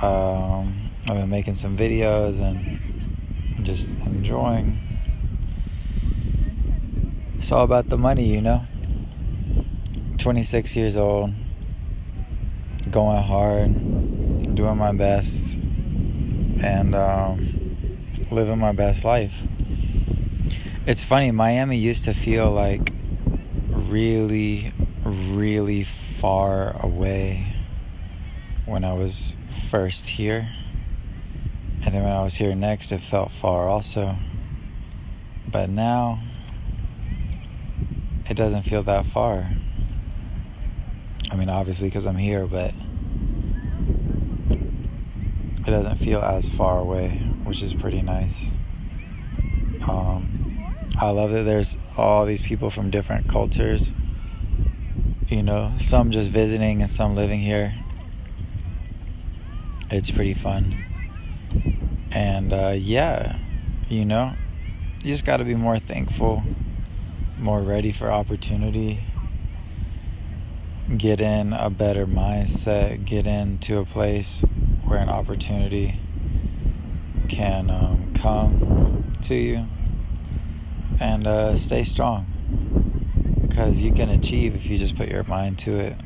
[0.00, 4.78] Um, I've been making some videos and just enjoying
[7.46, 8.64] it's all about the money, you know.
[10.18, 11.32] 26 years old,
[12.90, 13.72] going hard,
[14.56, 15.56] doing my best,
[16.60, 17.86] and um,
[18.32, 19.46] living my best life.
[20.86, 22.92] It's funny, Miami used to feel like
[23.70, 24.72] really,
[25.04, 27.54] really far away
[28.64, 29.36] when I was
[29.70, 30.48] first here.
[31.84, 34.16] And then when I was here next, it felt far also.
[35.46, 36.18] But now,
[38.28, 39.50] it doesn't feel that far.
[41.30, 42.72] I mean, obviously, because I'm here, but
[45.66, 48.52] it doesn't feel as far away, which is pretty nice.
[49.88, 50.58] Um,
[50.98, 53.92] I love that there's all these people from different cultures.
[55.28, 57.74] You know, some just visiting and some living here.
[59.90, 60.84] It's pretty fun.
[62.10, 63.38] And uh, yeah,
[63.88, 64.34] you know,
[65.02, 66.42] you just got to be more thankful
[67.38, 69.00] more ready for opportunity,
[70.96, 74.40] get in a better mindset, get into a place
[74.84, 75.98] where an opportunity
[77.28, 79.66] can um, come to you,
[80.98, 82.26] and uh, stay strong.
[83.42, 85.96] Because you can achieve if you just put your mind to it.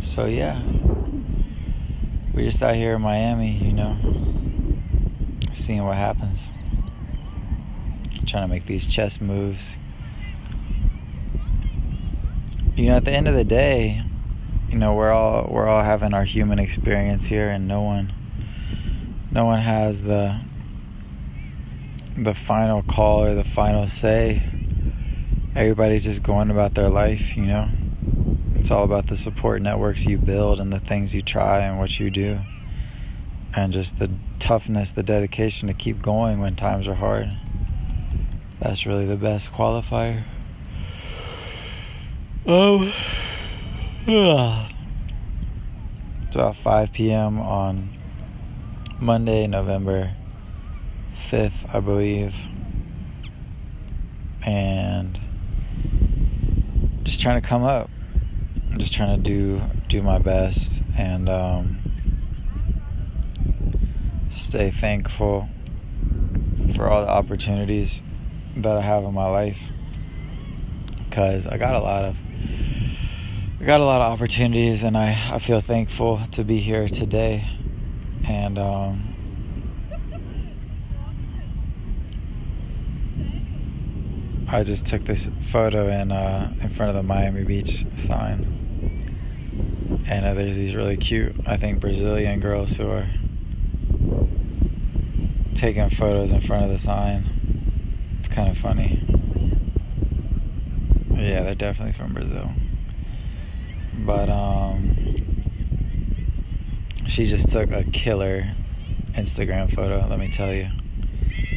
[0.00, 0.62] So, yeah,
[2.34, 3.96] we just out here in Miami, you know,
[5.54, 6.50] seeing what happens
[8.26, 9.76] trying to make these chess moves.
[12.74, 14.02] You know, at the end of the day,
[14.68, 18.12] you know, we're all we're all having our human experience here and no one
[19.30, 20.40] no one has the
[22.16, 24.42] the final call or the final say.
[25.54, 27.68] Everybody's just going about their life, you know.
[28.56, 32.00] It's all about the support networks you build and the things you try and what
[32.00, 32.40] you do.
[33.54, 37.36] And just the toughness, the dedication to keep going when times are hard.
[38.60, 40.24] That's really the best qualifier.
[42.46, 42.84] Oh,
[44.06, 44.68] yeah.
[46.22, 47.38] It's about 5 p.m.
[47.38, 47.90] on
[48.98, 50.14] Monday, November
[51.12, 52.34] 5th, I believe.
[54.42, 55.20] And
[57.02, 57.90] just trying to come up.
[58.70, 61.78] I'm just trying to do do my best and um,
[64.30, 65.48] stay thankful
[66.74, 68.02] for all the opportunities
[68.56, 69.70] that I have in my life.
[71.04, 72.18] Because I got a lot of
[73.60, 77.48] I got a lot of opportunities and I, I feel thankful to be here today.
[78.28, 79.14] And um,
[84.48, 88.52] I just took this photo in uh, in front of the Miami Beach sign.
[90.06, 93.08] And uh, there's these really cute I think Brazilian girls who are
[95.54, 97.35] taking photos in front of the sign
[98.36, 99.02] kind of funny.
[101.08, 102.50] Yeah, they're definitely from Brazil.
[103.94, 104.94] But um
[107.08, 108.52] she just took a killer
[109.14, 110.68] Instagram photo, let me tell you.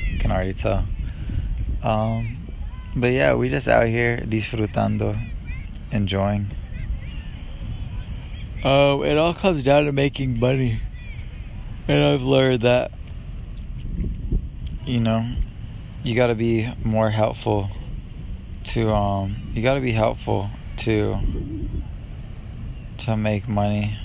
[0.10, 0.86] you can already tell.
[1.84, 2.38] Um
[2.96, 5.22] but yeah, we just out here disfrutando,
[5.92, 6.48] enjoying.
[8.64, 10.80] Um, it all comes down to making money.
[11.90, 12.92] And I've learned that,
[14.86, 15.26] you know,
[16.04, 17.70] you got to be more helpful
[18.64, 21.18] to um you got to be helpful to
[22.98, 23.98] to make money.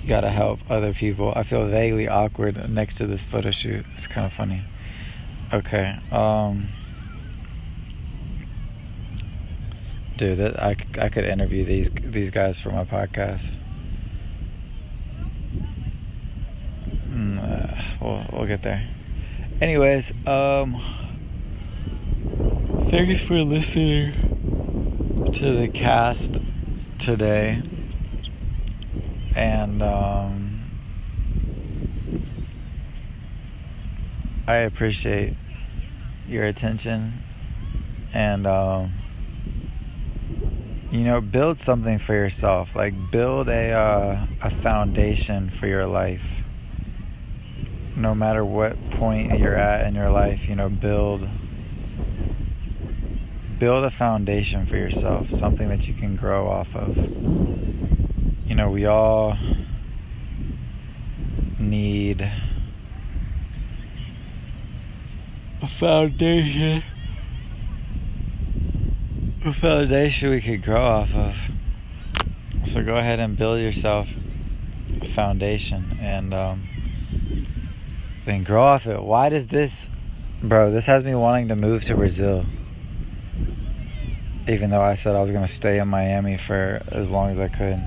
[0.00, 1.32] You got to help other people.
[1.36, 3.84] I feel vaguely awkward next to this photo shoot.
[3.94, 4.62] It's kind of funny.
[5.52, 6.68] Okay um
[10.16, 13.56] dude that I, I could interview these these guys for my podcast.
[17.08, 18.86] Mm, uh, we'll, we'll get there
[19.60, 20.80] anyways um
[22.88, 24.30] thanks for listening
[25.34, 26.40] to the cast
[26.98, 27.62] today.
[29.36, 30.62] And um
[34.46, 35.34] i appreciate
[36.26, 37.22] your attention.
[38.14, 38.92] And um
[40.90, 42.74] you know build something for yourself.
[42.74, 46.44] Like build a uh, a foundation for your life
[48.00, 51.28] no matter what point you're at in your life you know build
[53.58, 56.96] build a foundation for yourself something that you can grow off of
[58.46, 59.36] you know we all
[61.58, 62.32] need
[65.62, 66.82] a foundation
[69.44, 71.50] a foundation we could grow off of.
[72.66, 74.12] So go ahead and build yourself
[75.00, 76.62] a foundation and um,
[78.24, 79.02] then grow off it.
[79.02, 79.88] Why does this,
[80.42, 80.70] bro?
[80.70, 82.44] This has me wanting to move to Brazil.
[84.48, 87.48] Even though I said I was gonna stay in Miami for as long as I
[87.48, 87.80] could.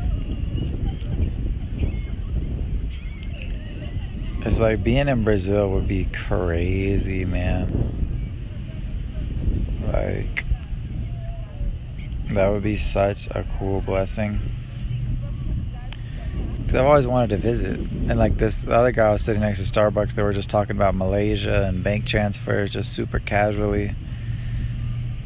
[4.45, 7.91] It's like being in Brazil would be crazy, man.
[9.87, 10.45] Like
[12.31, 14.41] that would be such a cool blessing.
[16.79, 17.79] I've always wanted to visit.
[17.79, 20.75] And like this, the other guy was sitting next to Starbucks, they were just talking
[20.75, 23.95] about Malaysia and bank transfers just super casually.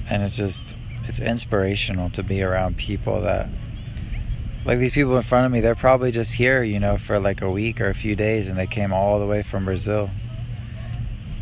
[0.10, 3.48] And it's just, it's inspirational to be around people that,
[4.66, 7.42] like these people in front of me, they're probably just here, you know, for like
[7.42, 10.10] a week or a few days and they came all the way from Brazil.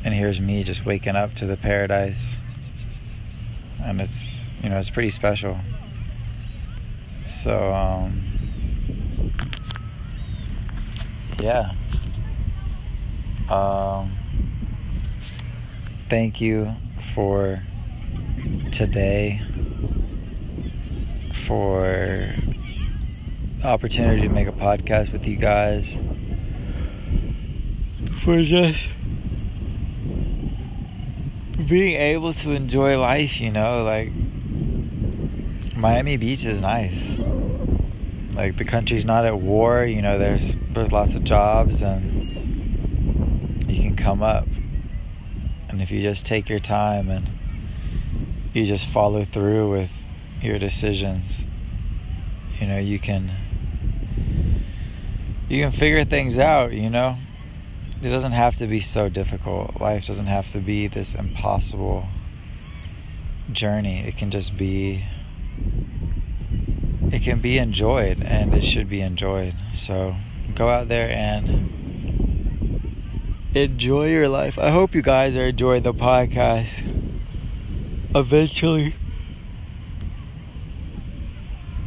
[0.04, 2.38] And here's me just waking up to the paradise.
[3.84, 5.58] And it's, you know, it's pretty special.
[7.26, 8.35] So, um,
[11.40, 11.74] yeah.
[13.50, 14.12] Um,
[16.10, 17.62] thank you for
[18.72, 19.42] today,
[21.34, 22.34] for
[23.60, 26.00] the opportunity to make a podcast with you guys,
[28.18, 28.90] for just
[31.68, 34.12] being able to enjoy life, you know, like
[35.76, 37.18] Miami Beach is nice.
[38.36, 43.82] Like the country's not at war, you know, there's there's lots of jobs and you
[43.82, 44.46] can come up.
[45.70, 47.30] And if you just take your time and
[48.54, 50.02] you just follow through with
[50.42, 51.46] your decisions,
[52.60, 53.32] you know, you can
[55.48, 57.18] you can figure things out, you know.
[58.04, 59.80] It doesn't have to be so difficult.
[59.80, 62.08] Life doesn't have to be this impossible
[63.52, 64.06] journey.
[64.06, 65.06] It can just be
[67.16, 69.54] it can be enjoyed and it should be enjoyed.
[69.74, 70.18] So
[70.54, 71.72] go out there and
[73.56, 74.60] enjoy your life.
[74.60, 76.84] I hope you guys are enjoying the podcast.
[78.14, 78.96] Eventually,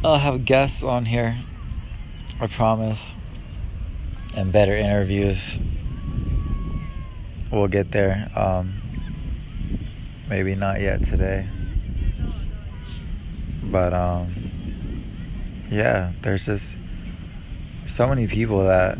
[0.03, 1.37] I'll have guests on here.
[2.41, 3.15] I promise.
[4.35, 5.59] And better interviews.
[7.51, 8.31] We'll get there.
[8.35, 8.81] Um,
[10.27, 11.47] maybe not yet today.
[13.63, 14.48] But um,
[15.69, 16.77] yeah, there's just
[17.85, 18.97] so many people that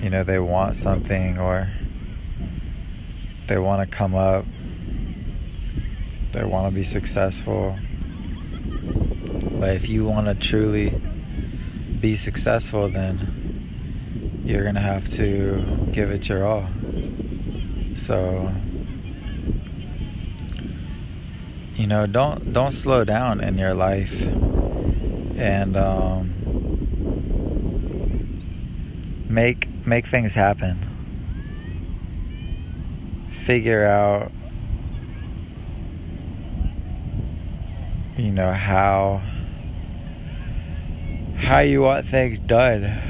[0.00, 1.70] you know they want something or
[3.46, 4.44] they want to come up,
[6.32, 7.76] they want to be successful.
[9.58, 11.00] But if you want to truly
[12.00, 16.68] be successful, then you're going to have to give it your all.
[17.96, 18.52] So
[21.74, 24.28] you know don't don't slow down in your life
[25.36, 26.34] and um,
[29.28, 30.78] make make things happen.
[33.30, 34.32] Figure out
[38.16, 39.20] you know how
[41.36, 43.00] how you want things done.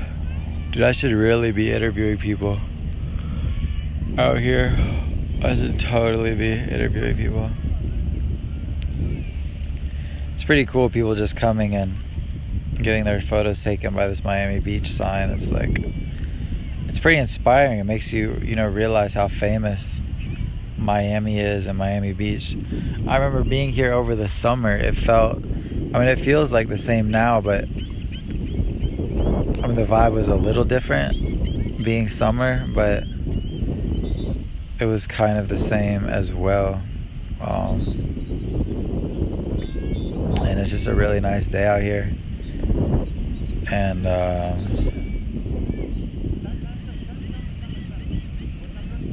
[0.73, 2.59] Dude i should really be interviewing people
[4.19, 4.77] out here.
[5.43, 7.51] I should totally be interviewing people.
[10.35, 12.04] It's pretty cool people just coming and
[12.83, 15.31] getting their photos taken by this Miami Beach sign.
[15.31, 15.79] It's like
[16.89, 17.79] it's pretty inspiring.
[17.79, 20.01] It makes you, you know, realize how famous
[20.77, 22.57] Miami is and Miami Beach.
[23.09, 24.77] I remember being here over the summer.
[24.77, 27.67] It felt, I mean, it feels like the same now, but I
[29.67, 33.05] mean, the vibe was a little different being summer, but
[34.79, 36.83] it was kind of the same as well.
[37.41, 37.81] Um,
[40.43, 42.13] and it's just a really nice day out here.
[43.71, 44.57] And, uh,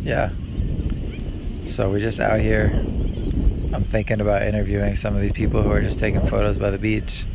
[0.04, 0.32] yeah.
[1.66, 2.72] So we're just out here.
[3.74, 6.78] I'm thinking about interviewing some of these people who are just taking photos by the
[6.78, 7.26] beach.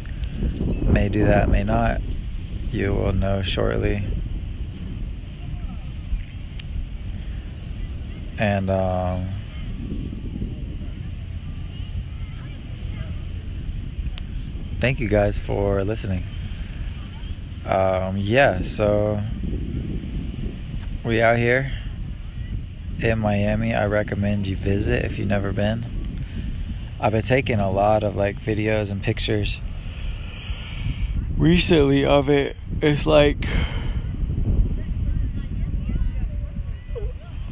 [0.83, 2.01] May do that, may not.
[2.71, 4.05] You will know shortly.
[8.39, 9.29] And um,
[14.81, 16.25] thank you guys for listening.
[17.67, 19.21] Um, yeah, so
[21.05, 21.73] we out here
[23.01, 23.75] in Miami.
[23.75, 25.85] I recommend you visit if you've never been.
[27.01, 29.59] I've been taking a lot of like videos and pictures
[31.37, 32.57] recently of it.
[32.81, 33.45] It's like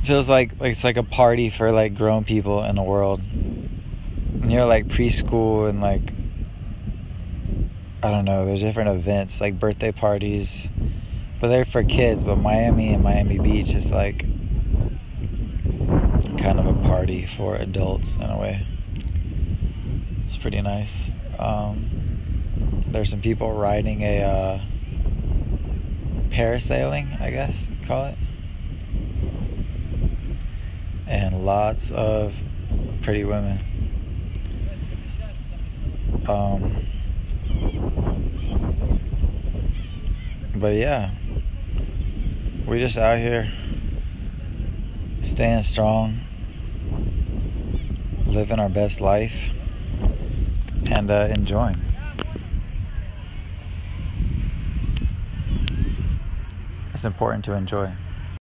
[0.05, 3.21] feels like, like it's like a party for like grown people in the world.
[3.21, 6.13] And you're like preschool and like
[8.05, 10.69] I don't know, there's different events like birthday parties,
[11.41, 12.23] but they're for kids.
[12.23, 14.27] But Miami and Miami Beach is like
[16.37, 18.67] kind of a party for adults in a way.
[20.27, 21.11] It's pretty nice.
[21.39, 21.89] Um,
[22.89, 24.61] there's some people riding a uh,
[26.29, 28.19] parasailing, I guess call it,
[31.07, 32.39] and lots of
[33.01, 33.61] pretty women.
[36.29, 36.85] Um,
[40.65, 41.11] but yeah,
[42.67, 43.53] we just out here
[45.21, 46.21] staying strong
[48.25, 49.51] living our best life
[50.91, 51.77] and uh, enjoying.
[56.95, 57.93] It's important to enjoy.